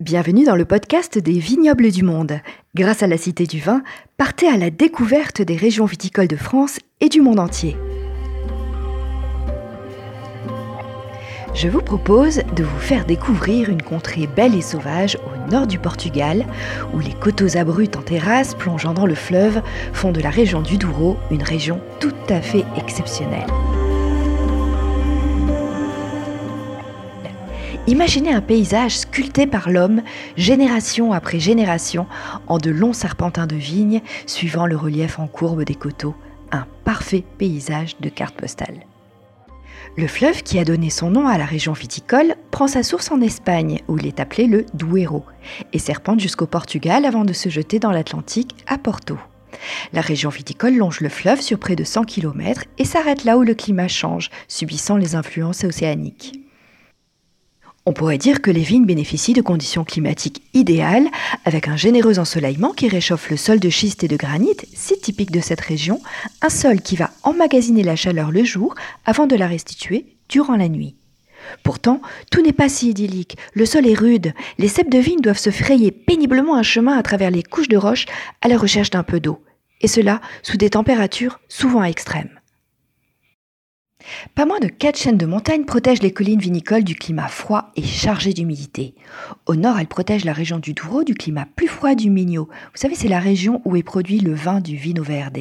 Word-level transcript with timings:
Bienvenue 0.00 0.44
dans 0.44 0.56
le 0.56 0.64
podcast 0.64 1.18
des 1.18 1.38
vignobles 1.38 1.92
du 1.92 2.02
monde. 2.02 2.40
Grâce 2.74 3.04
à 3.04 3.06
la 3.06 3.16
Cité 3.16 3.46
du 3.46 3.60
Vin, 3.60 3.84
partez 4.16 4.48
à 4.48 4.56
la 4.56 4.70
découverte 4.70 5.40
des 5.40 5.54
régions 5.54 5.84
viticoles 5.84 6.26
de 6.26 6.34
France 6.34 6.80
et 7.00 7.08
du 7.08 7.20
monde 7.20 7.38
entier. 7.38 7.76
Je 11.54 11.68
vous 11.68 11.80
propose 11.80 12.42
de 12.56 12.64
vous 12.64 12.80
faire 12.80 13.06
découvrir 13.06 13.68
une 13.68 13.82
contrée 13.82 14.26
belle 14.26 14.56
et 14.56 14.62
sauvage 14.62 15.16
au 15.26 15.50
nord 15.52 15.68
du 15.68 15.78
Portugal, 15.78 16.44
où 16.92 16.98
les 16.98 17.14
coteaux 17.14 17.56
abrupts 17.56 17.94
en 17.94 18.02
terrasse 18.02 18.56
plongeant 18.56 18.94
dans 18.94 19.06
le 19.06 19.14
fleuve 19.14 19.62
font 19.92 20.10
de 20.10 20.20
la 20.20 20.30
région 20.30 20.60
du 20.60 20.76
Douro 20.76 21.16
une 21.30 21.44
région 21.44 21.80
tout 22.00 22.10
à 22.28 22.40
fait 22.40 22.64
exceptionnelle. 22.76 23.46
Imaginez 27.86 28.32
un 28.32 28.40
paysage 28.40 28.96
sculpté 28.96 29.46
par 29.46 29.68
l'homme, 29.68 30.00
génération 30.38 31.12
après 31.12 31.38
génération, 31.38 32.06
en 32.46 32.56
de 32.56 32.70
longs 32.70 32.94
serpentins 32.94 33.46
de 33.46 33.56
vignes, 33.56 34.00
suivant 34.26 34.66
le 34.66 34.74
relief 34.74 35.18
en 35.18 35.26
courbe 35.26 35.64
des 35.64 35.74
coteaux, 35.74 36.14
un 36.50 36.66
parfait 36.84 37.24
paysage 37.36 37.96
de 38.00 38.08
carte 38.08 38.36
postale. 38.36 38.86
Le 39.98 40.06
fleuve 40.06 40.42
qui 40.42 40.58
a 40.58 40.64
donné 40.64 40.88
son 40.88 41.10
nom 41.10 41.28
à 41.28 41.36
la 41.36 41.44
région 41.44 41.74
viticole 41.74 42.36
prend 42.50 42.68
sa 42.68 42.82
source 42.82 43.10
en 43.10 43.20
Espagne, 43.20 43.82
où 43.86 43.98
il 43.98 44.06
est 44.06 44.18
appelé 44.18 44.46
le 44.46 44.64
Duero, 44.72 45.26
et 45.74 45.78
serpente 45.78 46.20
jusqu'au 46.20 46.46
Portugal 46.46 47.04
avant 47.04 47.26
de 47.26 47.34
se 47.34 47.50
jeter 47.50 47.80
dans 47.80 47.92
l'Atlantique 47.92 48.56
à 48.66 48.78
Porto. 48.78 49.18
La 49.92 50.00
région 50.00 50.30
viticole 50.30 50.76
longe 50.76 51.00
le 51.00 51.10
fleuve 51.10 51.42
sur 51.42 51.58
près 51.58 51.76
de 51.76 51.84
100 51.84 52.04
km 52.04 52.64
et 52.78 52.86
s'arrête 52.86 53.24
là 53.24 53.36
où 53.36 53.42
le 53.42 53.54
climat 53.54 53.88
change, 53.88 54.30
subissant 54.48 54.96
les 54.96 55.16
influences 55.16 55.64
océaniques. 55.64 56.43
On 57.86 57.92
pourrait 57.92 58.16
dire 58.16 58.40
que 58.40 58.50
les 58.50 58.62
vignes 58.62 58.86
bénéficient 58.86 59.34
de 59.34 59.42
conditions 59.42 59.84
climatiques 59.84 60.42
idéales, 60.54 61.06
avec 61.44 61.68
un 61.68 61.76
généreux 61.76 62.18
ensoleillement 62.18 62.72
qui 62.72 62.88
réchauffe 62.88 63.28
le 63.28 63.36
sol 63.36 63.60
de 63.60 63.68
schiste 63.68 64.02
et 64.02 64.08
de 64.08 64.16
granit, 64.16 64.56
si 64.72 64.98
typique 64.98 65.30
de 65.30 65.40
cette 65.40 65.60
région, 65.60 66.00
un 66.40 66.48
sol 66.48 66.80
qui 66.80 66.96
va 66.96 67.10
emmagasiner 67.24 67.82
la 67.82 67.94
chaleur 67.94 68.30
le 68.30 68.42
jour 68.42 68.74
avant 69.04 69.26
de 69.26 69.36
la 69.36 69.46
restituer 69.46 70.06
durant 70.30 70.56
la 70.56 70.70
nuit. 70.70 70.96
Pourtant, 71.62 72.00
tout 72.30 72.40
n'est 72.40 72.54
pas 72.54 72.70
si 72.70 72.88
idyllique, 72.88 73.36
le 73.52 73.66
sol 73.66 73.86
est 73.86 73.98
rude, 73.98 74.32
les 74.56 74.68
cèpes 74.68 74.90
de 74.90 74.98
vigne 74.98 75.20
doivent 75.20 75.36
se 75.36 75.50
frayer 75.50 75.90
péniblement 75.90 76.56
un 76.56 76.62
chemin 76.62 76.96
à 76.96 77.02
travers 77.02 77.30
les 77.30 77.42
couches 77.42 77.68
de 77.68 77.76
roches 77.76 78.06
à 78.40 78.48
la 78.48 78.56
recherche 78.56 78.88
d'un 78.88 79.02
peu 79.02 79.20
d'eau, 79.20 79.44
et 79.82 79.88
cela 79.88 80.22
sous 80.42 80.56
des 80.56 80.70
températures 80.70 81.38
souvent 81.50 81.84
extrêmes. 81.84 82.40
Pas 84.34 84.46
moins 84.46 84.60
de 84.60 84.68
quatre 84.68 84.98
chaînes 84.98 85.18
de 85.18 85.26
montagnes 85.26 85.64
protègent 85.64 86.02
les 86.02 86.12
collines 86.12 86.40
vinicoles 86.40 86.84
du 86.84 86.94
climat 86.94 87.28
froid 87.28 87.70
et 87.76 87.82
chargé 87.82 88.32
d'humidité. 88.32 88.94
Au 89.46 89.56
nord, 89.56 89.78
elles 89.78 89.86
protègent 89.86 90.24
la 90.24 90.32
région 90.32 90.58
du 90.58 90.74
Douro 90.74 91.04
du 91.04 91.14
climat 91.14 91.46
plus 91.56 91.68
froid 91.68 91.94
du 91.94 92.10
Minho. 92.10 92.48
Vous 92.48 92.80
savez, 92.80 92.94
c'est 92.94 93.08
la 93.08 93.20
région 93.20 93.62
où 93.64 93.76
est 93.76 93.82
produit 93.82 94.20
le 94.20 94.34
vin 94.34 94.60
du 94.60 94.76
Vino 94.76 95.02
Verde. 95.02 95.38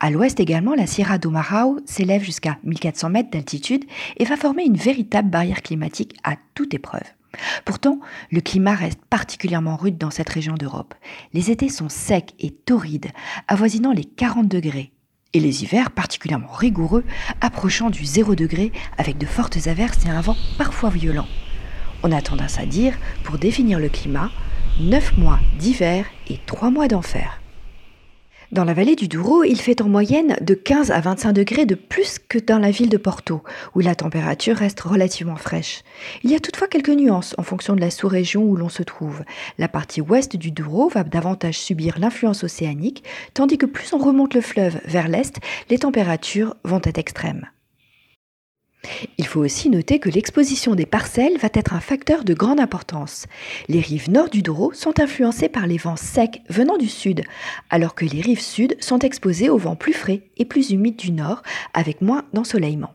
À 0.00 0.10
l'ouest 0.10 0.40
également, 0.40 0.74
la 0.74 0.86
Sierra 0.86 1.18
do 1.18 1.30
Marau 1.30 1.78
s'élève 1.84 2.22
jusqu'à 2.22 2.58
1400 2.64 3.10
mètres 3.10 3.30
d'altitude 3.30 3.84
et 4.16 4.24
va 4.24 4.36
former 4.36 4.64
une 4.64 4.76
véritable 4.76 5.30
barrière 5.30 5.62
climatique 5.62 6.16
à 6.24 6.36
toute 6.54 6.74
épreuve. 6.74 7.02
Pourtant, 7.64 8.00
le 8.30 8.40
climat 8.40 8.74
reste 8.74 9.00
particulièrement 9.10 9.76
rude 9.76 9.98
dans 9.98 10.10
cette 10.10 10.30
région 10.30 10.54
d'Europe. 10.54 10.94
Les 11.34 11.50
étés 11.50 11.68
sont 11.68 11.88
secs 11.88 12.34
et 12.38 12.50
torrides, 12.50 13.10
avoisinant 13.46 13.92
les 13.92 14.04
40 14.04 14.48
degrés, 14.48 14.92
et 15.34 15.40
les 15.40 15.62
hivers 15.62 15.90
particulièrement 15.90 16.52
rigoureux, 16.52 17.04
approchant 17.40 17.90
du 17.90 18.04
zéro 18.04 18.34
degré 18.34 18.72
avec 18.96 19.18
de 19.18 19.26
fortes 19.26 19.66
averses 19.66 20.04
et 20.06 20.10
un 20.10 20.20
vent 20.20 20.36
parfois 20.56 20.90
violent. 20.90 21.26
On 22.02 22.12
a 22.12 22.22
tendance 22.22 22.58
à 22.58 22.66
dire, 22.66 22.94
pour 23.24 23.38
définir 23.38 23.78
le 23.78 23.88
climat, 23.88 24.30
9 24.80 25.18
mois 25.18 25.40
d'hiver 25.58 26.06
et 26.28 26.38
3 26.46 26.70
mois 26.70 26.88
d'enfer. 26.88 27.40
Dans 28.50 28.64
la 28.64 28.72
vallée 28.72 28.96
du 28.96 29.08
Douro, 29.08 29.44
il 29.44 29.60
fait 29.60 29.82
en 29.82 29.90
moyenne 29.90 30.38
de 30.40 30.54
15 30.54 30.90
à 30.90 31.00
25 31.00 31.34
degrés 31.34 31.66
de 31.66 31.74
plus 31.74 32.18
que 32.18 32.38
dans 32.38 32.58
la 32.58 32.70
ville 32.70 32.88
de 32.88 32.96
Porto, 32.96 33.42
où 33.74 33.80
la 33.80 33.94
température 33.94 34.56
reste 34.56 34.80
relativement 34.80 35.36
fraîche. 35.36 35.82
Il 36.24 36.30
y 36.30 36.34
a 36.34 36.40
toutefois 36.40 36.66
quelques 36.66 36.88
nuances 36.88 37.34
en 37.36 37.42
fonction 37.42 37.76
de 37.76 37.82
la 37.82 37.90
sous-région 37.90 38.42
où 38.42 38.56
l'on 38.56 38.70
se 38.70 38.82
trouve. 38.82 39.22
La 39.58 39.68
partie 39.68 40.00
ouest 40.00 40.36
du 40.36 40.50
Douro 40.50 40.88
va 40.88 41.04
davantage 41.04 41.58
subir 41.58 41.98
l'influence 41.98 42.42
océanique, 42.42 43.04
tandis 43.34 43.58
que 43.58 43.66
plus 43.66 43.92
on 43.92 43.98
remonte 43.98 44.32
le 44.32 44.40
fleuve 44.40 44.80
vers 44.86 45.08
l'est, 45.08 45.36
les 45.68 45.78
températures 45.78 46.56
vont 46.64 46.80
être 46.84 46.98
extrêmes. 46.98 47.48
Il 49.18 49.26
faut 49.26 49.40
aussi 49.40 49.70
noter 49.70 49.98
que 49.98 50.08
l'exposition 50.08 50.74
des 50.74 50.86
parcelles 50.86 51.38
va 51.38 51.48
être 51.52 51.74
un 51.74 51.80
facteur 51.80 52.24
de 52.24 52.34
grande 52.34 52.60
importance. 52.60 53.26
Les 53.68 53.80
rives 53.80 54.10
nord 54.10 54.30
du 54.30 54.42
Douro 54.42 54.72
sont 54.72 55.00
influencées 55.00 55.48
par 55.48 55.66
les 55.66 55.76
vents 55.76 55.96
secs 55.96 56.42
venant 56.48 56.76
du 56.76 56.88
sud, 56.88 57.24
alors 57.70 57.94
que 57.94 58.04
les 58.04 58.20
rives 58.20 58.40
sud 58.40 58.76
sont 58.80 59.00
exposées 59.00 59.50
aux 59.50 59.58
vents 59.58 59.76
plus 59.76 59.92
frais 59.92 60.22
et 60.36 60.44
plus 60.44 60.70
humides 60.70 60.96
du 60.96 61.12
nord, 61.12 61.42
avec 61.74 62.00
moins 62.00 62.24
d'ensoleillement. 62.32 62.92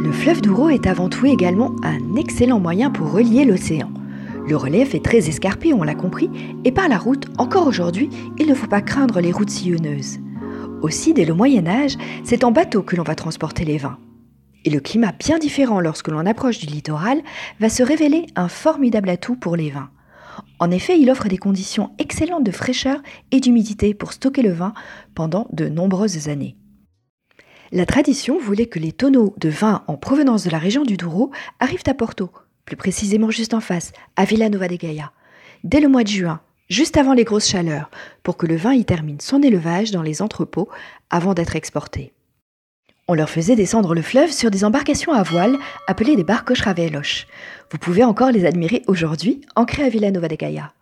Le 0.00 0.12
fleuve 0.12 0.40
Douro 0.40 0.68
est 0.68 0.86
avant 0.86 1.08
tout 1.08 1.26
également 1.26 1.74
un 1.82 2.16
excellent 2.16 2.60
moyen 2.60 2.90
pour 2.90 3.12
relier 3.12 3.44
l'océan. 3.44 3.90
Le 4.48 4.56
relief 4.56 4.94
est 4.94 5.04
très 5.04 5.28
escarpé, 5.28 5.74
on 5.74 5.82
l'a 5.82 5.94
compris, 5.94 6.30
et 6.64 6.72
par 6.72 6.88
la 6.88 6.96
route, 6.96 7.26
encore 7.36 7.66
aujourd'hui, 7.66 8.08
il 8.38 8.46
ne 8.46 8.54
faut 8.54 8.66
pas 8.66 8.80
craindre 8.80 9.20
les 9.20 9.30
routes 9.30 9.50
sillonneuses. 9.50 10.20
Aussi, 10.80 11.12
dès 11.12 11.26
le 11.26 11.34
Moyen 11.34 11.66
Âge, 11.66 11.98
c'est 12.24 12.44
en 12.44 12.50
bateau 12.50 12.82
que 12.82 12.96
l'on 12.96 13.02
va 13.02 13.14
transporter 13.14 13.66
les 13.66 13.76
vins. 13.76 13.98
Et 14.64 14.70
le 14.70 14.80
climat 14.80 15.12
bien 15.12 15.38
différent 15.38 15.80
lorsque 15.80 16.08
l'on 16.08 16.24
approche 16.24 16.60
du 16.60 16.64
littoral 16.64 17.20
va 17.60 17.68
se 17.68 17.82
révéler 17.82 18.24
un 18.36 18.48
formidable 18.48 19.10
atout 19.10 19.36
pour 19.36 19.54
les 19.54 19.68
vins. 19.68 19.90
En 20.60 20.70
effet, 20.70 20.98
il 20.98 21.10
offre 21.10 21.28
des 21.28 21.36
conditions 21.36 21.90
excellentes 21.98 22.44
de 22.44 22.50
fraîcheur 22.50 23.02
et 23.32 23.40
d'humidité 23.40 23.92
pour 23.92 24.14
stocker 24.14 24.40
le 24.40 24.52
vin 24.52 24.72
pendant 25.14 25.46
de 25.52 25.68
nombreuses 25.68 26.30
années. 26.30 26.56
La 27.70 27.84
tradition 27.84 28.38
voulait 28.38 28.64
que 28.64 28.78
les 28.78 28.92
tonneaux 28.92 29.34
de 29.36 29.50
vin 29.50 29.84
en 29.88 29.98
provenance 29.98 30.44
de 30.44 30.50
la 30.50 30.58
région 30.58 30.84
du 30.84 30.96
Douro 30.96 31.32
arrivent 31.60 31.82
à 31.86 31.92
Porto, 31.92 32.30
plus 32.68 32.76
précisément 32.76 33.30
juste 33.30 33.54
en 33.54 33.60
face, 33.60 33.92
à 34.16 34.26
Villanova 34.26 34.68
de 34.68 34.76
Gaia, 34.76 35.10
dès 35.64 35.80
le 35.80 35.88
mois 35.88 36.04
de 36.04 36.08
juin, 36.08 36.42
juste 36.68 36.98
avant 36.98 37.14
les 37.14 37.24
grosses 37.24 37.48
chaleurs, 37.48 37.90
pour 38.22 38.36
que 38.36 38.44
le 38.44 38.56
vin 38.56 38.74
y 38.74 38.84
termine 38.84 39.20
son 39.20 39.42
élevage 39.42 39.90
dans 39.90 40.02
les 40.02 40.20
entrepôts 40.20 40.68
avant 41.08 41.32
d'être 41.32 41.56
exporté. 41.56 42.12
On 43.08 43.14
leur 43.14 43.30
faisait 43.30 43.56
descendre 43.56 43.94
le 43.94 44.02
fleuve 44.02 44.30
sur 44.30 44.50
des 44.50 44.64
embarcations 44.64 45.14
à 45.14 45.22
voile 45.22 45.56
appelées 45.86 46.14
des 46.14 46.24
barcos 46.24 46.62
ravelos. 46.62 47.24
Vous 47.72 47.78
pouvez 47.78 48.04
encore 48.04 48.32
les 48.32 48.44
admirer 48.44 48.82
aujourd'hui, 48.86 49.40
ancrées 49.56 49.84
à 49.84 49.88
Villanova 49.88 50.28
de 50.28 50.36
Gaia. 50.36 50.74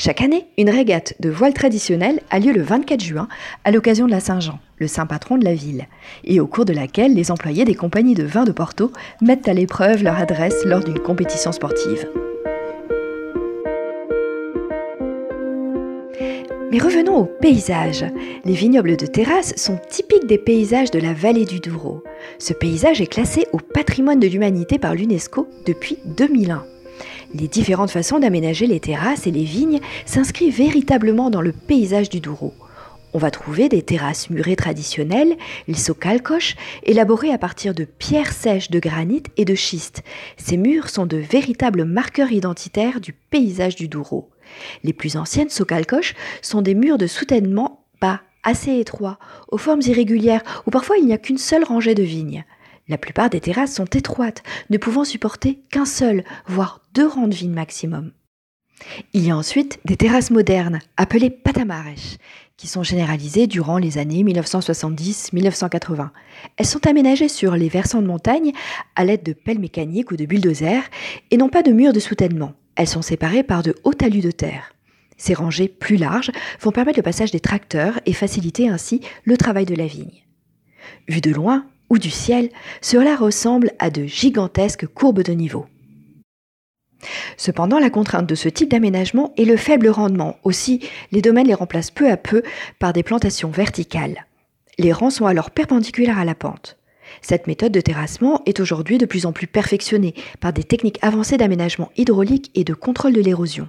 Chaque 0.00 0.20
année, 0.20 0.46
une 0.56 0.70
régate 0.70 1.14
de 1.18 1.28
voile 1.28 1.52
traditionnelle 1.52 2.20
a 2.30 2.38
lieu 2.38 2.52
le 2.52 2.62
24 2.62 3.02
juin 3.02 3.26
à 3.64 3.72
l'occasion 3.72 4.06
de 4.06 4.12
la 4.12 4.20
Saint-Jean, 4.20 4.60
le 4.76 4.86
saint 4.86 5.06
patron 5.06 5.36
de 5.36 5.44
la 5.44 5.54
ville, 5.54 5.88
et 6.22 6.38
au 6.38 6.46
cours 6.46 6.64
de 6.64 6.72
laquelle 6.72 7.14
les 7.14 7.32
employés 7.32 7.64
des 7.64 7.74
compagnies 7.74 8.14
de 8.14 8.22
vin 8.22 8.44
de 8.44 8.52
Porto 8.52 8.92
mettent 9.20 9.48
à 9.48 9.54
l'épreuve 9.54 10.04
leur 10.04 10.16
adresse 10.16 10.64
lors 10.64 10.84
d'une 10.84 11.00
compétition 11.00 11.50
sportive. 11.50 12.08
Mais 16.70 16.78
revenons 16.78 17.16
au 17.16 17.24
paysage. 17.24 18.04
Les 18.44 18.54
vignobles 18.54 18.96
de 18.96 19.06
terrasse 19.06 19.56
sont 19.56 19.80
typiques 19.90 20.28
des 20.28 20.38
paysages 20.38 20.92
de 20.92 21.00
la 21.00 21.12
vallée 21.12 21.44
du 21.44 21.58
Douro. 21.58 22.04
Ce 22.38 22.52
paysage 22.52 23.00
est 23.00 23.08
classé 23.08 23.48
au 23.52 23.58
patrimoine 23.58 24.20
de 24.20 24.28
l'humanité 24.28 24.78
par 24.78 24.94
l'UNESCO 24.94 25.48
depuis 25.66 25.98
2001. 26.04 26.62
Les 27.34 27.48
différentes 27.48 27.90
façons 27.90 28.18
d'aménager 28.18 28.66
les 28.66 28.80
terrasses 28.80 29.26
et 29.26 29.30
les 29.30 29.44
vignes 29.44 29.80
s'inscrivent 30.06 30.56
véritablement 30.56 31.28
dans 31.28 31.42
le 31.42 31.52
paysage 31.52 32.08
du 32.08 32.20
Douro. 32.20 32.54
On 33.12 33.18
va 33.18 33.30
trouver 33.30 33.68
des 33.68 33.82
terrasses 33.82 34.30
murées 34.30 34.56
traditionnelles, 34.56 35.36
les 35.66 35.74
socalcoches, 35.74 36.56
élaborées 36.84 37.32
à 37.32 37.38
partir 37.38 37.74
de 37.74 37.84
pierres 37.84 38.32
sèches 38.32 38.70
de 38.70 38.78
granit 38.78 39.22
et 39.36 39.44
de 39.44 39.54
schiste. 39.54 40.02
Ces 40.36 40.56
murs 40.56 40.88
sont 40.88 41.06
de 41.06 41.16
véritables 41.16 41.84
marqueurs 41.84 42.32
identitaires 42.32 43.00
du 43.00 43.12
paysage 43.12 43.76
du 43.76 43.88
Douro. 43.88 44.30
Les 44.82 44.92
plus 44.92 45.16
anciennes 45.16 45.50
socalcoches 45.50 46.14
sont 46.42 46.62
des 46.62 46.74
murs 46.74 46.98
de 46.98 47.06
soutènement 47.06 47.84
bas, 48.00 48.20
assez 48.42 48.78
étroits, 48.78 49.18
aux 49.48 49.58
formes 49.58 49.82
irrégulières, 49.82 50.42
où 50.66 50.70
parfois 50.70 50.96
il 50.96 51.06
n'y 51.06 51.12
a 51.12 51.18
qu'une 51.18 51.38
seule 51.38 51.64
rangée 51.64 51.94
de 51.94 52.02
vignes. 52.02 52.44
La 52.88 52.98
plupart 52.98 53.28
des 53.28 53.40
terrasses 53.40 53.74
sont 53.74 53.84
étroites, 53.84 54.42
ne 54.70 54.78
pouvant 54.78 55.04
supporter 55.04 55.60
qu'un 55.70 55.84
seul, 55.84 56.24
voire 56.46 56.80
deux 56.94 57.06
rangs 57.06 57.28
de 57.28 57.34
vignes 57.34 57.52
maximum. 57.52 58.12
Il 59.12 59.26
y 59.26 59.30
a 59.30 59.36
ensuite 59.36 59.80
des 59.84 59.96
terrasses 59.96 60.30
modernes, 60.30 60.78
appelées 60.96 61.30
patamares, 61.30 62.16
qui 62.56 62.66
sont 62.66 62.82
généralisées 62.82 63.46
durant 63.46 63.78
les 63.78 63.98
années 63.98 64.22
1970-1980. 64.24 66.10
Elles 66.56 66.66
sont 66.66 66.86
aménagées 66.86 67.28
sur 67.28 67.56
les 67.56 67.68
versants 67.68 68.02
de 68.02 68.06
montagne 68.06 68.52
à 68.96 69.04
l'aide 69.04 69.22
de 69.22 69.32
pelles 69.32 69.58
mécaniques 69.58 70.10
ou 70.10 70.16
de 70.16 70.26
bulldozers 70.26 70.84
et 71.30 71.36
n'ont 71.36 71.48
pas 71.48 71.62
de 71.62 71.72
murs 71.72 71.92
de 71.92 72.00
soutènement. 72.00 72.54
Elles 72.74 72.88
sont 72.88 73.02
séparées 73.02 73.42
par 73.42 73.62
de 73.62 73.74
hauts 73.84 73.94
talus 73.94 74.20
de 74.20 74.30
terre. 74.30 74.72
Ces 75.16 75.34
rangées 75.34 75.68
plus 75.68 75.96
larges 75.96 76.30
vont 76.60 76.70
permettre 76.70 76.98
le 76.98 77.02
passage 77.02 77.32
des 77.32 77.40
tracteurs 77.40 78.00
et 78.06 78.12
faciliter 78.12 78.68
ainsi 78.68 79.00
le 79.24 79.36
travail 79.36 79.66
de 79.66 79.74
la 79.74 79.86
vigne. 79.86 80.24
Vu 81.08 81.20
de 81.20 81.32
loin 81.32 81.66
ou 81.90 81.98
du 81.98 82.10
ciel, 82.10 82.50
cela 82.80 83.16
ressemble 83.16 83.72
à 83.78 83.90
de 83.90 84.04
gigantesques 84.04 84.86
courbes 84.86 85.22
de 85.22 85.32
niveau. 85.32 85.66
Cependant, 87.36 87.78
la 87.78 87.90
contrainte 87.90 88.26
de 88.26 88.34
ce 88.34 88.48
type 88.48 88.70
d'aménagement 88.70 89.32
est 89.36 89.44
le 89.44 89.56
faible 89.56 89.88
rendement. 89.88 90.36
Aussi, 90.42 90.80
les 91.12 91.22
domaines 91.22 91.46
les 91.46 91.54
remplacent 91.54 91.90
peu 91.90 92.10
à 92.10 92.16
peu 92.16 92.42
par 92.78 92.92
des 92.92 93.02
plantations 93.02 93.50
verticales. 93.50 94.26
Les 94.78 94.92
rangs 94.92 95.10
sont 95.10 95.26
alors 95.26 95.50
perpendiculaires 95.50 96.18
à 96.18 96.24
la 96.24 96.34
pente. 96.34 96.76
Cette 97.22 97.46
méthode 97.46 97.72
de 97.72 97.80
terrassement 97.80 98.42
est 98.46 98.60
aujourd'hui 98.60 98.98
de 98.98 99.06
plus 99.06 99.26
en 99.26 99.32
plus 99.32 99.46
perfectionnée 99.46 100.14
par 100.40 100.52
des 100.52 100.64
techniques 100.64 100.98
avancées 101.02 101.36
d'aménagement 101.36 101.90
hydraulique 101.96 102.50
et 102.54 102.64
de 102.64 102.74
contrôle 102.74 103.14
de 103.14 103.20
l'érosion. 103.20 103.66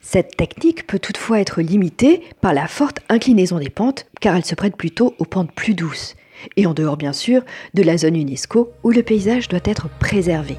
Cette 0.00 0.36
technique 0.36 0.86
peut 0.86 0.98
toutefois 0.98 1.40
être 1.40 1.62
limitée 1.62 2.22
par 2.40 2.52
la 2.52 2.66
forte 2.66 3.00
inclinaison 3.08 3.58
des 3.58 3.70
pentes 3.70 4.06
car 4.20 4.34
elle 4.34 4.44
se 4.44 4.56
prête 4.56 4.76
plutôt 4.76 5.14
aux 5.18 5.24
pentes 5.24 5.52
plus 5.52 5.74
douces 5.74 6.16
et 6.56 6.66
en 6.66 6.74
dehors 6.74 6.96
bien 6.96 7.12
sûr 7.12 7.42
de 7.74 7.82
la 7.82 7.96
zone 7.96 8.16
UNESCO 8.16 8.72
où 8.82 8.90
le 8.90 9.02
paysage 9.02 9.48
doit 9.48 9.60
être 9.64 9.88
préservé, 9.98 10.56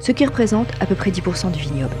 ce 0.00 0.12
qui 0.12 0.24
représente 0.24 0.68
à 0.80 0.86
peu 0.86 0.94
près 0.94 1.10
10% 1.10 1.52
du 1.52 1.60
vignoble. 1.60 1.96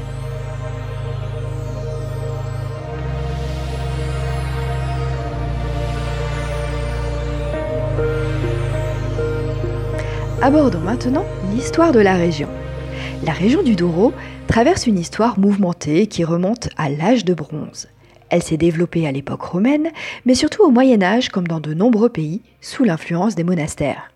Abordons 10.42 10.78
maintenant 10.78 11.24
l'histoire 11.52 11.92
de 11.92 11.98
la 11.98 12.14
région. 12.14 12.48
La 13.24 13.32
région 13.32 13.62
du 13.62 13.74
Douro 13.74 14.12
traverse 14.46 14.86
une 14.86 14.98
histoire 14.98 15.38
mouvementée 15.40 16.06
qui 16.06 16.22
remonte 16.24 16.68
à 16.76 16.88
l'âge 16.88 17.24
de 17.24 17.34
bronze. 17.34 17.88
Elle 18.30 18.42
s'est 18.42 18.56
développée 18.56 19.06
à 19.06 19.12
l'époque 19.12 19.42
romaine, 19.42 19.90
mais 20.24 20.34
surtout 20.34 20.62
au 20.62 20.70
Moyen 20.70 21.02
Âge 21.02 21.28
comme 21.28 21.46
dans 21.46 21.60
de 21.60 21.74
nombreux 21.74 22.08
pays, 22.08 22.42
sous 22.60 22.84
l'influence 22.84 23.34
des 23.34 23.44
monastères. 23.44 24.10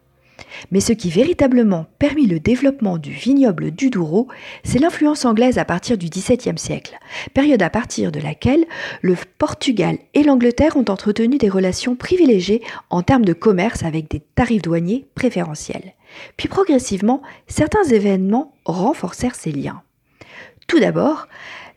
Mais 0.70 0.80
ce 0.80 0.92
qui 0.92 1.10
véritablement 1.10 1.86
permit 1.98 2.26
le 2.26 2.40
développement 2.40 2.98
du 2.98 3.12
vignoble 3.12 3.70
du 3.70 3.90
Douro, 3.90 4.28
c'est 4.64 4.78
l'influence 4.78 5.24
anglaise 5.24 5.58
à 5.58 5.64
partir 5.64 5.98
du 5.98 6.08
XVIIe 6.08 6.58
siècle, 6.58 6.98
période 7.34 7.62
à 7.62 7.70
partir 7.70 8.12
de 8.12 8.20
laquelle 8.20 8.64
le 9.02 9.14
Portugal 9.38 9.98
et 10.14 10.22
l'Angleterre 10.22 10.76
ont 10.76 10.84
entretenu 10.88 11.38
des 11.38 11.48
relations 11.48 11.96
privilégiées 11.96 12.62
en 12.90 13.02
termes 13.02 13.24
de 13.24 13.32
commerce 13.32 13.84
avec 13.84 14.10
des 14.10 14.20
tarifs 14.20 14.62
douaniers 14.62 15.06
préférentiels. 15.14 15.94
Puis 16.36 16.48
progressivement, 16.48 17.22
certains 17.46 17.84
événements 17.84 18.54
renforcèrent 18.64 19.34
ces 19.36 19.52
liens. 19.52 19.82
Tout 20.66 20.80
d'abord, 20.80 21.28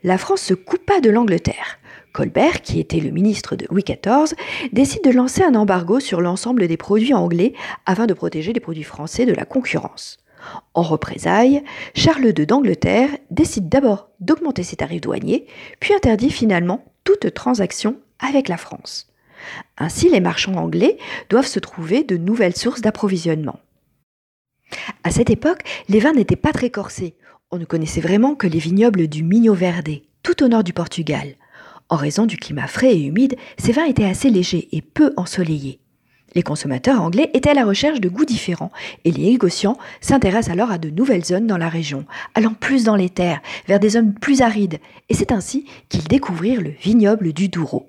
la 0.02 0.18
France 0.18 0.42
se 0.42 0.54
coupa 0.54 1.00
de 1.00 1.10
l'Angleterre. 1.10 1.78
Colbert, 2.14 2.62
qui 2.62 2.78
était 2.78 3.00
le 3.00 3.10
ministre 3.10 3.56
de 3.56 3.66
Louis 3.68 3.82
XIV, 3.82 4.36
décide 4.72 5.02
de 5.02 5.10
lancer 5.10 5.42
un 5.42 5.56
embargo 5.56 5.98
sur 5.98 6.20
l'ensemble 6.20 6.68
des 6.68 6.76
produits 6.76 7.12
anglais 7.12 7.54
afin 7.86 8.06
de 8.06 8.14
protéger 8.14 8.52
les 8.52 8.60
produits 8.60 8.84
français 8.84 9.26
de 9.26 9.34
la 9.34 9.44
concurrence. 9.44 10.18
En 10.74 10.82
représailles, 10.82 11.64
Charles 11.94 12.32
II 12.38 12.46
d'Angleterre 12.46 13.10
décide 13.32 13.68
d'abord 13.68 14.10
d'augmenter 14.20 14.62
ses 14.62 14.76
tarifs 14.76 15.00
douaniers, 15.00 15.46
puis 15.80 15.92
interdit 15.92 16.30
finalement 16.30 16.84
toute 17.02 17.34
transaction 17.34 17.96
avec 18.20 18.48
la 18.48 18.58
France. 18.58 19.08
Ainsi, 19.76 20.08
les 20.08 20.20
marchands 20.20 20.54
anglais 20.54 20.98
doivent 21.30 21.46
se 21.46 21.58
trouver 21.58 22.04
de 22.04 22.16
nouvelles 22.16 22.56
sources 22.56 22.80
d'approvisionnement. 22.80 23.58
À 25.02 25.10
cette 25.10 25.30
époque, 25.30 25.62
les 25.88 25.98
vins 25.98 26.12
n'étaient 26.12 26.36
pas 26.36 26.52
très 26.52 26.70
corsés. 26.70 27.16
On 27.50 27.58
ne 27.58 27.64
connaissait 27.64 28.00
vraiment 28.00 28.36
que 28.36 28.46
les 28.46 28.60
vignobles 28.60 29.08
du 29.08 29.24
Minho 29.24 29.52
Verde, 29.52 30.00
tout 30.22 30.44
au 30.44 30.48
nord 30.48 30.62
du 30.62 30.72
Portugal. 30.72 31.34
En 31.88 31.96
raison 31.96 32.26
du 32.26 32.36
climat 32.36 32.66
frais 32.66 32.94
et 32.94 33.02
humide, 33.02 33.36
ces 33.58 33.72
vins 33.72 33.84
étaient 33.84 34.04
assez 34.04 34.30
légers 34.30 34.68
et 34.72 34.82
peu 34.82 35.12
ensoleillés. 35.16 35.80
Les 36.34 36.42
consommateurs 36.42 37.00
anglais 37.00 37.30
étaient 37.32 37.50
à 37.50 37.54
la 37.54 37.64
recherche 37.64 38.00
de 38.00 38.08
goûts 38.08 38.24
différents 38.24 38.72
et 39.04 39.12
les 39.12 39.30
négociants 39.30 39.78
s'intéressent 40.00 40.52
alors 40.52 40.72
à 40.72 40.78
de 40.78 40.90
nouvelles 40.90 41.24
zones 41.24 41.46
dans 41.46 41.58
la 41.58 41.68
région, 41.68 42.04
allant 42.34 42.54
plus 42.54 42.84
dans 42.84 42.96
les 42.96 43.10
terres, 43.10 43.40
vers 43.68 43.78
des 43.78 43.90
zones 43.90 44.14
plus 44.14 44.40
arides, 44.40 44.80
et 45.08 45.14
c'est 45.14 45.30
ainsi 45.30 45.66
qu'ils 45.88 46.04
découvrirent 46.04 46.60
le 46.60 46.70
vignoble 46.70 47.32
du 47.32 47.48
Douro. 47.48 47.88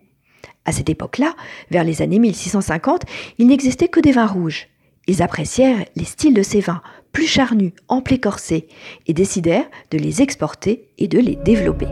À 0.66 0.72
cette 0.72 0.90
époque-là, 0.90 1.34
vers 1.72 1.84
les 1.84 2.02
années 2.02 2.20
1650, 2.20 3.04
il 3.40 3.48
n'existait 3.48 3.88
que 3.88 4.00
des 4.00 4.12
vins 4.12 4.28
rouges. 4.28 4.68
Ils 5.08 5.22
apprécièrent 5.22 5.86
les 5.96 6.06
styles 6.06 6.34
de 6.34 6.44
ces 6.44 6.60
vins, 6.60 6.82
plus 7.12 7.28
charnus, 7.28 7.74
amples 7.88 8.16
et 8.16 8.20
corsés, 8.20 8.68
et 9.08 9.14
décidèrent 9.14 9.70
de 9.92 9.98
les 9.98 10.22
exporter 10.22 10.90
et 10.98 11.08
de 11.08 11.20
les 11.20 11.36
développer. 11.36 11.88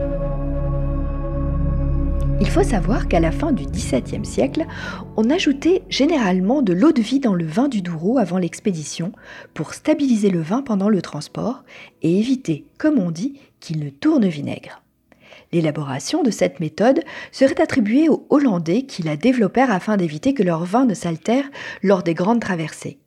Il 2.46 2.50
faut 2.50 2.62
savoir 2.62 3.08
qu'à 3.08 3.22
la 3.22 3.32
fin 3.32 3.54
du 3.54 3.64
XVIIe 3.64 4.26
siècle, 4.26 4.68
on 5.16 5.30
ajoutait 5.30 5.84
généralement 5.88 6.62
de 6.62 6.74
l'eau 6.74 6.92
de 6.92 7.02
vie 7.02 7.22
dans 7.22 7.36
le 7.36 7.46
vin 7.46 7.70
du 7.70 7.82
Douro 7.82 8.18
avant 8.18 8.38
l'expédition 8.38 9.14
pour 9.54 9.74
stabiliser 9.74 10.30
le 10.30 10.42
vin 10.42 10.62
pendant 10.62 10.90
le 10.90 11.02
transport 11.02 11.64
et 12.02 12.20
éviter, 12.20 12.66
comme 12.78 13.00
on 13.00 13.12
dit, 13.12 13.40
qu'il 13.62 13.80
ne 13.80 13.90
tourne 13.90 14.28
vinaigre. 14.28 14.84
L'élaboration 15.54 16.22
de 16.22 16.32
cette 16.32 16.60
méthode 16.60 17.06
serait 17.32 17.62
attribuée 17.62 18.10
aux 18.10 18.28
Hollandais 18.30 18.82
qui 18.82 19.04
la 19.04 19.16
développèrent 19.16 19.72
afin 19.72 19.96
d'éviter 19.96 20.34
que 20.34 20.44
leur 20.44 20.66
vin 20.66 20.86
ne 20.86 20.94
s'altère 20.94 21.46
lors 21.82 22.04
des 22.04 22.14
grandes 22.14 22.42
traversées. 22.42 23.00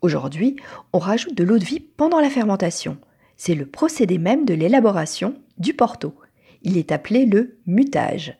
Aujourd'hui, 0.00 0.54
on 0.92 1.00
rajoute 1.00 1.34
de 1.34 1.42
l'eau 1.42 1.58
de 1.58 1.64
vie 1.64 1.80
pendant 1.80 2.20
la 2.20 2.30
fermentation. 2.30 2.98
C'est 3.36 3.56
le 3.56 3.66
procédé 3.66 4.18
même 4.18 4.44
de 4.44 4.54
l'élaboration 4.54 5.34
du 5.58 5.74
Porto. 5.74 6.14
Il 6.62 6.78
est 6.78 6.92
appelé 6.92 7.26
le 7.26 7.58
mutage. 7.66 8.36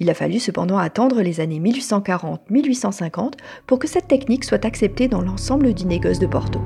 Il 0.00 0.10
a 0.10 0.14
fallu 0.14 0.38
cependant 0.38 0.78
attendre 0.78 1.22
les 1.22 1.40
années 1.40 1.60
1840-1850 1.60 3.32
pour 3.66 3.78
que 3.78 3.88
cette 3.88 4.08
technique 4.08 4.44
soit 4.44 4.64
acceptée 4.64 5.08
dans 5.08 5.22
l'ensemble 5.22 5.74
du 5.74 5.86
négoce 5.86 6.18
de 6.18 6.26
Porto. 6.26 6.60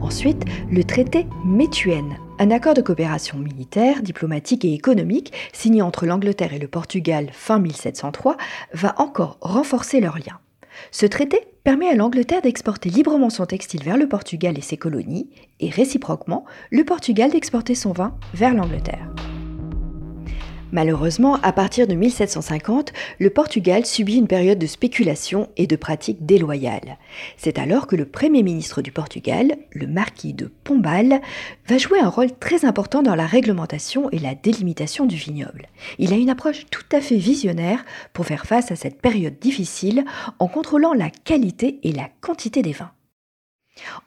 Ensuite, 0.00 0.44
le 0.70 0.82
traité 0.84 1.26
Métuenne, 1.44 2.18
un 2.38 2.50
accord 2.50 2.74
de 2.74 2.82
coopération 2.82 3.38
militaire, 3.38 4.02
diplomatique 4.02 4.64
et 4.64 4.74
économique 4.74 5.32
signé 5.52 5.80
entre 5.80 6.06
l'Angleterre 6.06 6.52
et 6.52 6.58
le 6.58 6.68
Portugal 6.68 7.28
fin 7.32 7.58
1703, 7.58 8.36
va 8.74 8.94
encore 8.98 9.38
renforcer 9.40 10.00
leurs 10.00 10.18
liens. 10.18 10.40
Ce 10.90 11.06
traité 11.06 11.40
permet 11.64 11.88
à 11.88 11.94
l'Angleterre 11.94 12.42
d'exporter 12.42 12.90
librement 12.90 13.30
son 13.30 13.46
textile 13.46 13.84
vers 13.84 13.96
le 13.96 14.08
Portugal 14.08 14.58
et 14.58 14.62
ses 14.62 14.76
colonies, 14.76 15.30
et 15.60 15.70
réciproquement, 15.70 16.44
le 16.70 16.84
Portugal 16.84 17.30
d'exporter 17.30 17.74
son 17.74 17.92
vin 17.92 18.16
vers 18.34 18.54
l'Angleterre. 18.54 19.08
Malheureusement, 20.72 21.38
à 21.42 21.52
partir 21.52 21.86
de 21.86 21.94
1750, 21.94 22.94
le 23.18 23.28
Portugal 23.28 23.84
subit 23.84 24.16
une 24.16 24.26
période 24.26 24.58
de 24.58 24.66
spéculation 24.66 25.50
et 25.58 25.66
de 25.66 25.76
pratiques 25.76 26.24
déloyales. 26.24 26.96
C'est 27.36 27.58
alors 27.58 27.86
que 27.86 27.94
le 27.94 28.06
Premier 28.06 28.42
ministre 28.42 28.80
du 28.80 28.90
Portugal, 28.90 29.58
le 29.72 29.86
marquis 29.86 30.32
de 30.32 30.50
Pombal, 30.64 31.20
va 31.68 31.76
jouer 31.76 32.00
un 32.00 32.08
rôle 32.08 32.32
très 32.32 32.64
important 32.64 33.02
dans 33.02 33.14
la 33.14 33.26
réglementation 33.26 34.08
et 34.12 34.18
la 34.18 34.34
délimitation 34.34 35.04
du 35.04 35.16
vignoble. 35.16 35.68
Il 35.98 36.14
a 36.14 36.16
une 36.16 36.30
approche 36.30 36.64
tout 36.70 36.96
à 36.96 37.02
fait 37.02 37.18
visionnaire 37.18 37.84
pour 38.14 38.24
faire 38.24 38.46
face 38.46 38.72
à 38.72 38.76
cette 38.76 39.02
période 39.02 39.38
difficile 39.38 40.06
en 40.38 40.48
contrôlant 40.48 40.94
la 40.94 41.10
qualité 41.10 41.80
et 41.82 41.92
la 41.92 42.08
quantité 42.22 42.62
des 42.62 42.72
vins. 42.72 42.92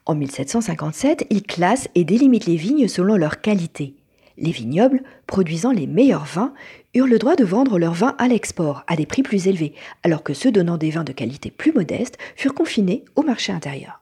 En 0.07 0.15
1757, 0.15 1.27
il 1.29 1.43
classe 1.43 1.89
et 1.93 2.03
délimite 2.03 2.47
les 2.47 2.55
vignes 2.55 2.87
selon 2.87 3.17
leur 3.17 3.41
qualité. 3.41 3.95
Les 4.37 4.51
vignobles, 4.51 5.01
produisant 5.27 5.71
les 5.71 5.87
meilleurs 5.87 6.25
vins, 6.25 6.53
eurent 6.93 7.07
le 7.07 7.19
droit 7.19 7.35
de 7.35 7.45
vendre 7.45 7.79
leurs 7.79 7.93
vins 7.93 8.15
à 8.17 8.27
l'export 8.27 8.83
à 8.87 8.95
des 8.95 9.05
prix 9.05 9.23
plus 9.23 9.47
élevés, 9.47 9.73
alors 10.03 10.23
que 10.23 10.33
ceux 10.33 10.51
donnant 10.51 10.77
des 10.77 10.89
vins 10.89 11.03
de 11.03 11.13
qualité 11.13 11.51
plus 11.51 11.71
modeste 11.71 12.17
furent 12.35 12.53
confinés 12.53 13.05
au 13.15 13.21
marché 13.21 13.53
intérieur. 13.53 14.01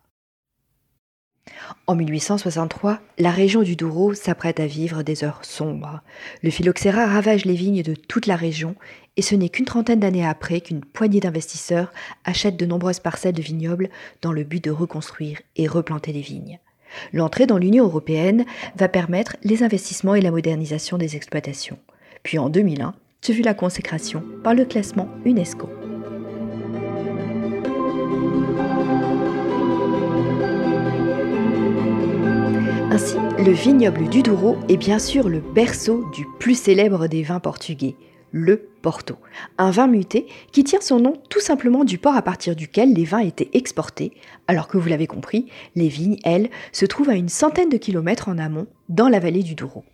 En 1.87 1.95
1863, 1.95 2.99
la 3.17 3.31
région 3.31 3.61
du 3.61 3.75
Douro 3.75 4.13
s'apprête 4.13 4.59
à 4.59 4.65
vivre 4.65 5.03
des 5.03 5.23
heures 5.23 5.43
sombres. 5.43 6.01
Le 6.41 6.49
phylloxéra 6.49 7.05
ravage 7.05 7.45
les 7.45 7.55
vignes 7.55 7.83
de 7.83 7.95
toute 7.95 8.27
la 8.27 8.35
région 8.35 8.75
et 9.17 9.21
ce 9.21 9.35
n'est 9.35 9.49
qu'une 9.49 9.65
trentaine 9.65 9.99
d'années 9.99 10.25
après 10.25 10.61
qu'une 10.61 10.83
poignée 10.83 11.19
d'investisseurs 11.19 11.91
achètent 12.23 12.57
de 12.57 12.65
nombreuses 12.65 12.99
parcelles 12.99 13.35
de 13.35 13.41
vignobles 13.41 13.89
dans 14.21 14.31
le 14.31 14.43
but 14.43 14.63
de 14.63 14.71
reconstruire 14.71 15.41
et 15.55 15.67
replanter 15.67 16.13
les 16.13 16.21
vignes. 16.21 16.59
L'entrée 17.11 17.45
dans 17.45 17.57
l'Union 17.57 17.85
européenne 17.85 18.45
va 18.75 18.87
permettre 18.87 19.35
les 19.43 19.63
investissements 19.63 20.15
et 20.15 20.21
la 20.21 20.31
modernisation 20.31 20.97
des 20.97 21.15
exploitations. 21.15 21.77
Puis 22.23 22.39
en 22.39 22.49
2001, 22.49 22.93
ce 23.21 23.31
fut 23.31 23.41
la 23.41 23.53
consécration 23.53 24.23
par 24.43 24.53
le 24.53 24.65
classement 24.65 25.07
UNESCO. 25.25 25.69
Ainsi, 32.91 33.15
le 33.43 33.51
vignoble 33.51 34.07
du 34.07 34.21
Douro 34.21 34.57
est 34.69 34.77
bien 34.77 34.99
sûr 34.99 35.27
le 35.27 35.39
berceau 35.39 36.05
du 36.13 36.27
plus 36.39 36.53
célèbre 36.53 37.07
des 37.07 37.23
vins 37.23 37.39
portugais, 37.39 37.95
le 38.33 38.67
Porto, 38.81 39.15
un 39.57 39.71
vin 39.71 39.87
muté 39.87 40.25
qui 40.51 40.65
tient 40.65 40.81
son 40.81 40.99
nom 40.99 41.13
tout 41.29 41.39
simplement 41.39 41.85
du 41.85 41.99
port 41.99 42.15
à 42.15 42.21
partir 42.23 42.55
duquel 42.55 42.93
les 42.93 43.05
vins 43.05 43.19
étaient 43.19 43.51
exportés, 43.53 44.11
alors 44.47 44.67
que 44.67 44.77
vous 44.77 44.89
l'avez 44.89 45.07
compris, 45.07 45.45
les 45.75 45.87
vignes, 45.87 46.17
elles, 46.25 46.49
se 46.73 46.85
trouvent 46.85 47.11
à 47.11 47.15
une 47.15 47.29
centaine 47.29 47.69
de 47.69 47.77
kilomètres 47.77 48.27
en 48.27 48.39
amont, 48.39 48.67
dans 48.89 49.07
la 49.07 49.19
vallée 49.19 49.43
du 49.43 49.55
Douro. 49.55 49.85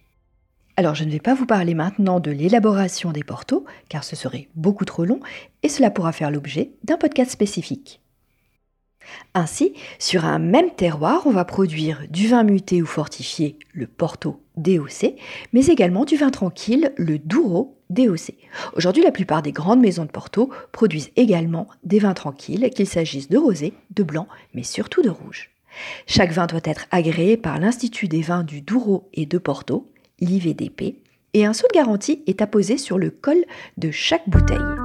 Alors 0.78 0.96
je 0.96 1.04
ne 1.04 1.12
vais 1.12 1.20
pas 1.20 1.34
vous 1.34 1.46
parler 1.46 1.76
maintenant 1.76 2.22
de 2.22 2.32
l'élaboration 2.32 3.12
des 3.12 3.24
portos, 3.24 3.66
car 3.90 4.06
ce 4.06 4.16
serait 4.16 4.48
beaucoup 4.56 4.86
trop 4.86 5.04
long, 5.04 5.20
et 5.62 5.70
cela 5.70 5.92
pourra 5.92 6.14
faire 6.14 6.32
l'objet 6.32 6.72
d'un 6.86 6.98
podcast 6.98 7.32
spécifique. 7.32 8.02
Ainsi, 9.34 9.74
sur 9.98 10.24
un 10.24 10.40
même 10.40 10.72
terroir, 10.72 11.24
on 11.26 11.32
va 11.32 11.44
produire 11.44 12.06
du 12.10 12.28
vin 12.30 12.44
muté 12.44 12.82
ou 12.82 12.86
fortifié, 12.86 13.58
le 13.74 13.88
Porto 13.88 14.42
DOC, 14.56 15.16
mais 15.52 15.66
également 15.66 16.06
du 16.06 16.16
vin 16.16 16.30
tranquille, 16.30 16.94
le 16.96 17.20
Douro 17.20 17.79
DOC. 17.90 18.34
Aujourd'hui, 18.76 19.04
la 19.04 19.12
plupart 19.12 19.42
des 19.42 19.52
grandes 19.52 19.82
maisons 19.82 20.06
de 20.06 20.12
Porto 20.12 20.52
produisent 20.72 21.12
également 21.16 21.68
des 21.84 22.00
vins 22.00 22.14
tranquilles, 22.14 22.70
qu'il 22.76 22.88
s'agisse 22.88 23.30
de 23.30 23.38
rosé, 23.38 23.74
de 23.96 24.04
blanc, 24.04 24.28
mais 24.54 24.64
surtout 24.64 25.02
de 25.02 25.10
rouge. 25.10 25.50
Chaque 26.06 26.32
vin 26.32 26.46
doit 26.46 26.60
être 26.64 26.86
agréé 26.92 27.38
par 27.38 27.60
l'Institut 27.60 28.08
des 28.08 28.22
vins 28.22 28.44
du 28.44 28.62
Douro 28.62 29.10
et 29.14 29.26
de 29.26 29.38
Porto, 29.38 29.92
l'IVDP, 30.20 30.96
et 31.34 31.46
un 31.46 31.54
sceau 31.54 31.68
de 31.68 31.78
garantie 31.78 32.24
est 32.28 32.42
apposé 32.42 32.78
sur 32.78 32.98
le 32.98 33.10
col 33.12 33.46
de 33.78 33.92
chaque 33.92 34.28
bouteille. 34.28 34.79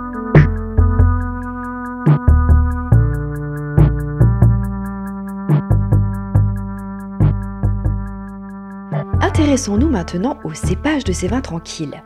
Intéressons-nous 9.54 9.88
maintenant 9.88 10.36
au 10.42 10.52
cépage 10.52 11.04
de 11.04 11.12
ces 11.12 11.28
vins 11.28 11.40
tranquilles. 11.40 12.02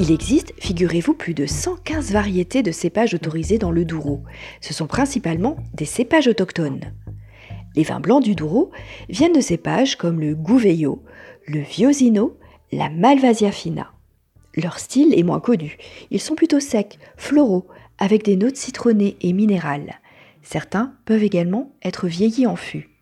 Il 0.00 0.10
existe, 0.10 0.52
figurez-vous, 0.58 1.14
plus 1.14 1.32
de 1.32 1.46
115 1.46 2.10
variétés 2.10 2.64
de 2.64 2.72
cépages 2.72 3.14
autorisés 3.14 3.56
dans 3.56 3.70
le 3.70 3.84
Douro. 3.84 4.24
Ce 4.60 4.74
sont 4.74 4.88
principalement 4.88 5.58
des 5.74 5.84
cépages 5.84 6.26
autochtones. 6.26 6.92
Les 7.76 7.84
vins 7.84 8.00
blancs 8.00 8.24
du 8.24 8.34
Douro 8.34 8.72
viennent 9.08 9.32
de 9.32 9.40
cépages 9.40 9.94
comme 9.94 10.18
le 10.18 10.34
Gouveio, 10.34 11.04
le 11.46 11.60
Viosino, 11.60 12.36
la 12.72 12.90
Malvasia 12.90 13.52
fina. 13.52 13.92
Leur 14.56 14.80
style 14.80 15.16
est 15.16 15.22
moins 15.22 15.38
connu. 15.38 15.78
Ils 16.10 16.20
sont 16.20 16.34
plutôt 16.34 16.58
secs, 16.58 16.98
floraux, 17.16 17.68
avec 17.98 18.24
des 18.24 18.34
notes 18.34 18.56
citronnées 18.56 19.16
et 19.20 19.32
minérales. 19.32 20.00
Certains 20.42 20.94
peuvent 21.04 21.22
également 21.22 21.70
être 21.84 22.08
vieillis 22.08 22.48
en 22.48 22.56
fût 22.56 22.97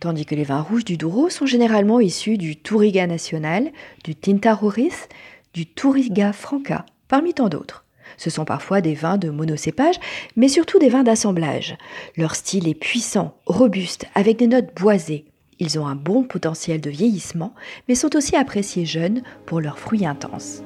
tandis 0.00 0.26
que 0.26 0.34
les 0.34 0.44
vins 0.44 0.60
rouges 0.60 0.84
du 0.84 0.96
Douro 0.96 1.30
sont 1.30 1.46
généralement 1.46 2.00
issus 2.00 2.36
du 2.36 2.56
Touriga 2.56 3.06
national, 3.06 3.70
du 4.04 4.14
Tinta 4.14 4.54
Roriz, 4.54 5.08
du 5.54 5.66
Touriga 5.66 6.32
franca, 6.32 6.84
parmi 7.08 7.32
tant 7.32 7.48
d'autres. 7.48 7.84
Ce 8.18 8.30
sont 8.30 8.44
parfois 8.44 8.80
des 8.80 8.94
vins 8.94 9.18
de 9.18 9.30
monocépage, 9.30 9.96
mais 10.36 10.48
surtout 10.48 10.78
des 10.78 10.88
vins 10.88 11.02
d'assemblage. 11.02 11.76
Leur 12.16 12.34
style 12.34 12.68
est 12.68 12.74
puissant, 12.74 13.36
robuste, 13.46 14.06
avec 14.14 14.38
des 14.38 14.46
notes 14.46 14.74
boisées. 14.76 15.24
Ils 15.58 15.78
ont 15.78 15.86
un 15.86 15.96
bon 15.96 16.24
potentiel 16.24 16.80
de 16.80 16.90
vieillissement, 16.90 17.54
mais 17.88 17.94
sont 17.94 18.14
aussi 18.16 18.36
appréciés 18.36 18.84
jeunes 18.84 19.22
pour 19.46 19.60
leurs 19.60 19.78
fruits 19.78 20.06
intenses. 20.06 20.62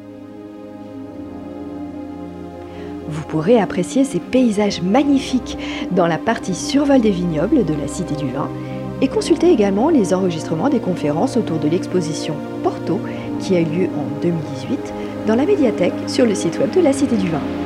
Vous 3.08 3.22
pourrez 3.24 3.60
apprécier 3.60 4.04
ces 4.04 4.20
paysages 4.20 4.82
magnifiques 4.82 5.56
dans 5.92 6.06
la 6.06 6.18
partie 6.18 6.54
survol 6.54 7.00
des 7.00 7.10
vignobles 7.10 7.64
de 7.64 7.74
la 7.74 7.88
Cité 7.88 8.14
du 8.14 8.28
Vin 8.28 8.48
et 9.02 9.08
consultez 9.08 9.50
également 9.50 9.88
les 9.88 10.12
enregistrements 10.14 10.68
des 10.68 10.80
conférences 10.80 11.36
autour 11.36 11.58
de 11.58 11.68
l'exposition 11.68 12.34
Porto 12.62 13.00
qui 13.40 13.56
a 13.56 13.60
eu 13.60 13.64
lieu 13.64 13.88
en 13.96 14.20
2018 14.22 14.78
dans 15.26 15.34
la 15.34 15.46
médiathèque 15.46 15.94
sur 16.06 16.26
le 16.26 16.34
site 16.34 16.58
web 16.58 16.70
de 16.74 16.80
la 16.80 16.92
Cité 16.92 17.16
du 17.16 17.28
Vin. 17.28 17.59